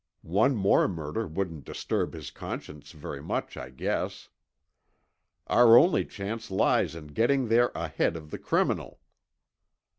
One 0.23 0.55
more 0.55 0.87
murder 0.87 1.27
wouldn't 1.27 1.63
disturb 1.63 2.15
his 2.15 2.31
conscience 2.31 2.91
very 2.91 3.21
much, 3.21 3.55
I 3.55 3.69
guess. 3.69 4.29
Our 5.45 5.77
only 5.77 6.05
chance 6.05 6.49
lies 6.49 6.95
in 6.95 7.09
getting 7.09 7.49
there 7.49 7.71
ahead 7.75 8.15
of 8.15 8.31
the 8.31 8.39
criminal." 8.39 8.99